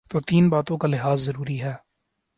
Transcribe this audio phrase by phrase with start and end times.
[0.09, 1.75] تو تین باتوں کا لحاظ ضروری ہے۔